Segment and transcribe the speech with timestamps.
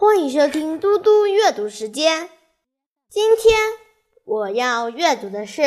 [0.00, 2.30] 欢迎收听嘟嘟阅读时间。
[3.08, 3.58] 今天
[4.22, 5.62] 我要阅读的是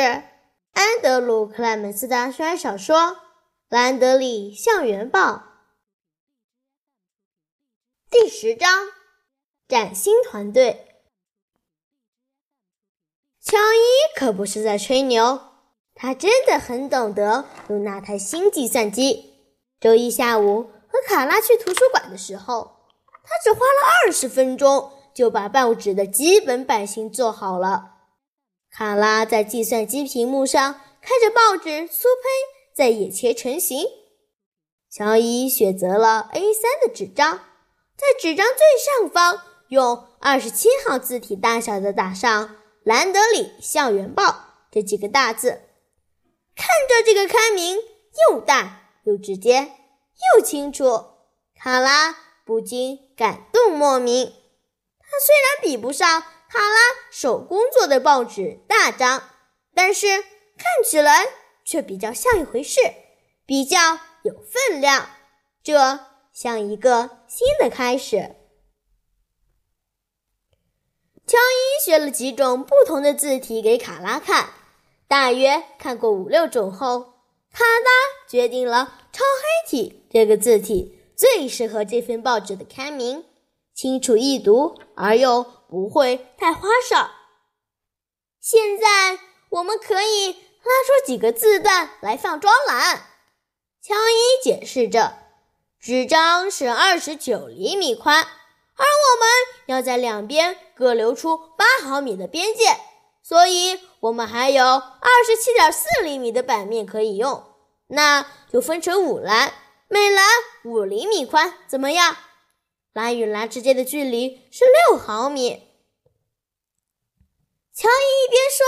[0.72, 2.96] 安德鲁·克莱门斯的校园小说
[3.68, 5.18] 《兰德里校园报》
[8.10, 8.88] 第十章：
[9.68, 10.86] 崭新团队。
[13.38, 15.40] 乔伊可不是在吹牛，
[15.94, 19.34] 他真的很懂得用那台新计算机。
[19.78, 22.81] 周一下午和卡拉去图书馆的时候。
[23.24, 27.90] 他只花了二十分钟就把报纸的基本版型做好了。
[28.70, 33.86] 卡拉在计算机屏幕上看着报纸苏胚在眼前成型。
[34.90, 37.38] 乔伊选择了 A3 的纸张，
[37.96, 45.62] 在纸张最上方用二十七号字体大小的打上“兰德里校园报”这几个大字。
[46.54, 47.78] 看着这个刊名，
[48.30, 49.72] 又大又直接
[50.36, 51.04] 又清楚，
[51.54, 52.31] 卡拉。
[52.44, 54.32] 不禁感动莫名。
[55.00, 56.76] 它虽然比不上卡拉
[57.10, 59.30] 手工做的报纸大张，
[59.74, 60.06] 但是
[60.56, 61.26] 看起来
[61.64, 62.80] 却比较像一回事，
[63.46, 65.08] 比较有分量。
[65.62, 66.00] 这
[66.32, 68.36] 像一个新的开始。
[71.26, 74.50] 乔伊学了几种不同的字体给卡拉看，
[75.06, 77.14] 大约看过五六种后，
[77.52, 77.90] 卡拉
[78.28, 80.98] 决定了超黑体这个字体。
[81.16, 83.24] 最适合这份报纸的刊名，
[83.74, 87.10] 清楚易读而又不会太花哨。
[88.40, 89.18] 现在
[89.50, 93.06] 我们可以拉出几个字段来放装栏。
[93.80, 95.18] 乔伊解释着，
[95.80, 99.28] 纸张是二十九厘米宽，而我们
[99.66, 102.76] 要在两边各留出八毫米的边界，
[103.22, 107.44] 所以我们还有二十七点四厘米的版面可以用。
[107.88, 109.52] 那就分成五栏。
[109.92, 110.24] 每栏
[110.64, 112.16] 五厘米宽，怎么样？
[112.94, 115.68] 栏与栏之间的距离是六毫米。
[117.74, 118.64] 乔伊一边说，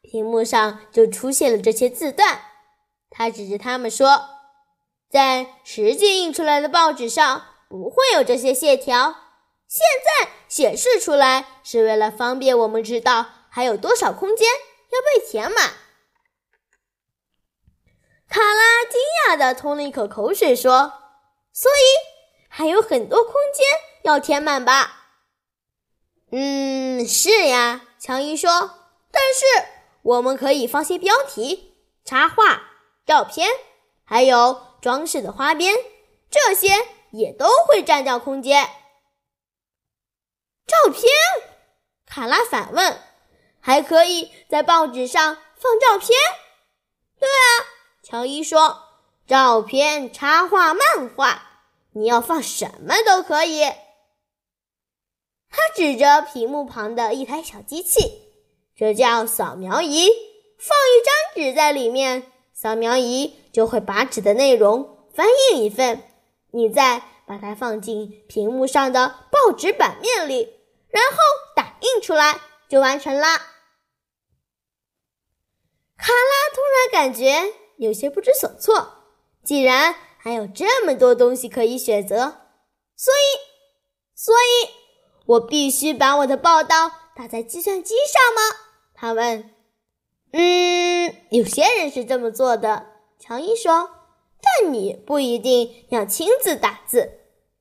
[0.00, 2.42] 屏幕上就出现了这些字段。
[3.10, 4.28] 他指着它们说
[5.10, 9.16] ：“在实际印出来的报纸上不会有这些线条，
[9.66, 14.46] 现在显示出来是为了方便我们知道还有多少空间
[14.92, 15.72] 要被填满。”
[18.30, 20.92] 卡拉惊讶地吞了一口口水，说
[21.52, 21.82] ：“所以
[22.48, 23.66] 还有很多空间
[24.02, 25.08] 要填满吧
[26.30, 28.50] ？”“嗯，是呀。”乔伊说
[29.10, 29.44] ，“但是
[30.02, 31.74] 我们可以放些标题、
[32.04, 32.62] 插画、
[33.04, 33.48] 照片，
[34.04, 35.74] 还有装饰的花边，
[36.30, 36.68] 这些
[37.10, 38.64] 也都会占掉空间。
[40.68, 41.02] ”“照片？”
[42.06, 43.02] 卡拉反问
[43.60, 46.16] ，“还可以在报纸上放照片
[47.18, 47.66] ？”“对啊。”
[48.10, 48.88] 乔伊说
[49.28, 51.42] ：“照片、插画、漫画，
[51.92, 53.62] 你要放什么都可以。”
[55.48, 58.22] 他指着屏幕旁的一台小机器，
[58.74, 60.08] 这叫扫描仪。
[60.58, 66.02] 放一张纸在里面，扫描仪就会把纸的内容翻印一份，
[66.50, 70.52] 你再把它放进屏幕上的报纸版面里，
[70.88, 71.16] 然后
[71.54, 73.36] 打印出来就完成啦。
[75.96, 77.54] 卡拉突然感觉。
[77.80, 78.88] 有些不知所措。
[79.42, 82.16] 既然还有这么多东西可以选择，
[82.94, 83.26] 所以，
[84.14, 84.70] 所以
[85.24, 88.56] 我必须把我的报道打在计算机上吗？
[88.94, 89.50] 他问。
[90.32, 92.86] 嗯，有些人是这么做的，
[93.18, 93.90] 乔伊说。
[94.42, 97.18] 但你不一定要亲自打字，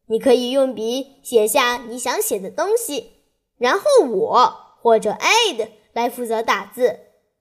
[0.08, 3.26] 你可以用笔写下你想写的东西，
[3.58, 6.84] 然后我或者 Ad 来负责打字，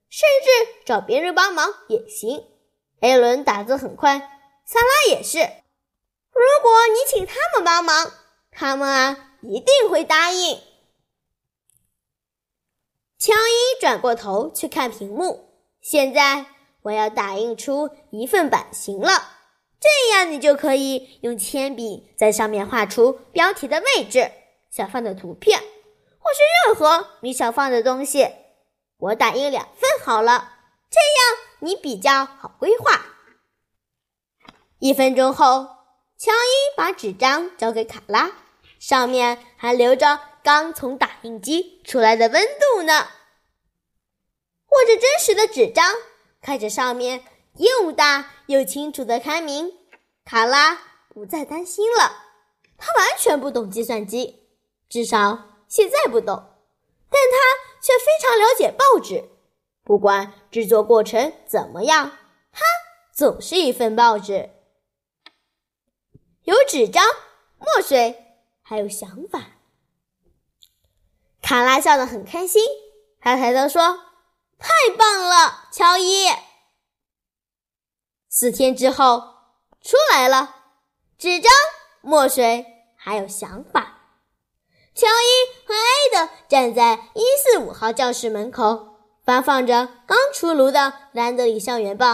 [0.09, 2.45] 甚至找别人帮忙也行。
[3.01, 4.19] 艾伦打字很快，
[4.65, 5.39] 萨拉也是。
[5.39, 8.13] 如果你请他们帮忙，
[8.51, 10.61] 他们啊一定会答应。
[13.19, 16.47] 乔伊转过头去看屏幕，现在
[16.83, 19.11] 我要打印出一份版型了，
[19.81, 24.31] 这样你就可以用铅笔在上面画出标题的位置、
[24.71, 28.29] 想放的图片，或是任何你想放的东西。
[28.99, 30.58] 我打印两份好了，
[30.91, 31.49] 这样。
[31.61, 33.05] 你比较好规划。
[34.79, 35.67] 一分钟后，
[36.17, 38.31] 乔伊把纸张交给卡拉，
[38.79, 43.09] 上面还留着刚从打印机出来的温度呢。
[44.69, 45.97] 握着真实的纸张，
[46.41, 47.25] 看着上面
[47.57, 49.77] 又大又清楚的刊名，
[50.25, 52.27] 卡拉不再担心了。
[52.77, 54.47] 他完全不懂计算机，
[54.89, 56.37] 至少现在不懂，
[57.11, 59.29] 但他却非常了解报纸。
[59.89, 62.19] 不管制作过程怎么样，
[62.53, 62.61] 它
[63.11, 64.51] 总是一份报纸，
[66.43, 67.03] 有纸张、
[67.57, 69.53] 墨水，还有想法。
[71.41, 72.63] 卡拉笑得很开心，
[73.19, 73.99] 他抬头说
[74.61, 76.27] ：“太棒了，乔伊！”
[78.29, 79.37] 四天之后，
[79.81, 80.55] 出来了，
[81.17, 81.51] 纸张、
[82.03, 84.03] 墨水还有想法。
[84.95, 88.88] 乔伊和艾德站在一四五号教室门口，
[89.29, 90.81] 发放着刚出炉的
[91.13, 92.07] 《兰德里校园报》。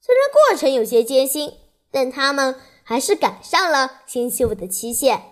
[0.00, 1.52] 虽然过程有些艰辛，
[1.90, 5.24] 但他们还是赶上了星期五的期限。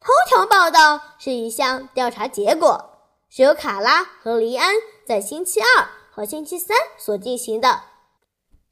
[0.00, 2.90] 头条报道是一项调查结果，
[3.30, 4.74] 是由卡拉和黎安
[5.06, 7.68] 在星期二和星期三所进行的。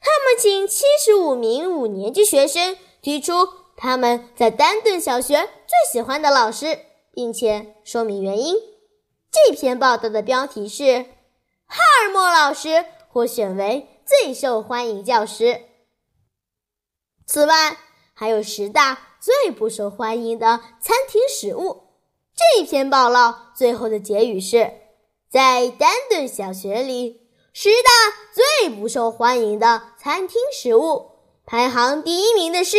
[0.01, 6.81] 他们请七十五名五年级学生提出他们在丹顿小学最喜欢的老师，
[7.13, 8.70] 并且说明原因。
[9.31, 10.83] 这篇报道的标题是
[11.67, 15.45] 《哈尔默老师获选为最受欢迎教师》。
[17.27, 17.79] 此外，
[18.15, 19.07] 还有十大。
[19.21, 21.83] 最不受欢迎的餐厅食物。
[22.35, 24.73] 这篇报道最后的结语是：
[25.29, 27.91] 在丹顿小学里，十大
[28.33, 31.11] 最不受欢迎的餐厅食物
[31.45, 32.79] 排行第一名的是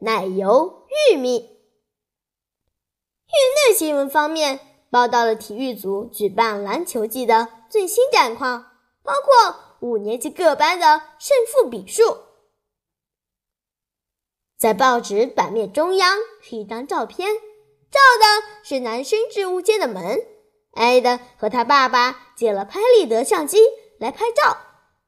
[0.00, 1.36] 奶油玉米。
[1.38, 3.32] 运
[3.64, 4.60] 动新闻方面
[4.90, 8.72] 报道了体育组举办篮球季的最新战况，
[9.02, 12.02] 包括五年级各班的胜负比数。
[14.58, 17.34] 在报纸版面中央是一张照片，
[17.90, 20.20] 照的是男生置物间的门。
[20.72, 23.58] 艾德和他爸爸借了拍立得相机
[23.98, 24.56] 来拍照，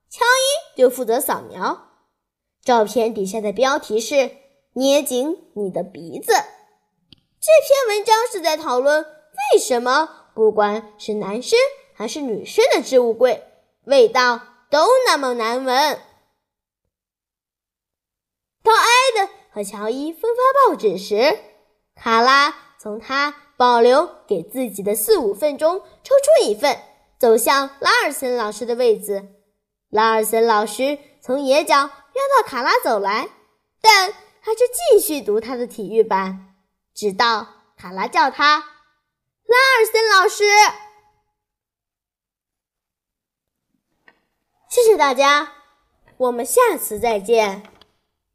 [0.08, 1.88] 乔伊就负责扫描。
[2.64, 4.30] 照片底下的标题是
[4.74, 6.32] “捏紧你的鼻子”。
[7.40, 9.04] 这篇文章是在讨论
[9.52, 11.58] 为什么不管是男生
[11.94, 13.44] 还是女生的置物柜，
[13.84, 14.40] 味道
[14.70, 16.00] 都那么难闻。
[18.62, 19.32] 当艾德。
[19.54, 21.38] 和乔伊分发报纸时，
[21.94, 26.78] 卡拉从他保留给自己的四五份中抽出一份，
[27.18, 29.26] 走向拉尔森老师的位子。
[29.90, 31.90] 拉尔森老师从野角绕
[32.34, 33.28] 到卡拉走来，
[33.82, 34.10] 但
[34.40, 34.60] 还是
[34.90, 36.54] 继续读他的体育版，
[36.94, 37.46] 直到
[37.76, 38.64] 卡拉叫他
[39.46, 40.44] 拉尔森老师。
[44.68, 45.52] 谢谢大家，
[46.16, 47.71] 我们下次再见。